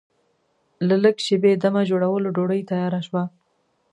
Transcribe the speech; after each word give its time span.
له 0.87 0.95
لږ 1.03 1.15
شېبې 1.25 1.51
دمه 1.63 1.81
جوړولو 1.89 2.27
ډوډۍ 2.35 2.61
تیاره 2.69 2.99
شوه. 3.07 3.23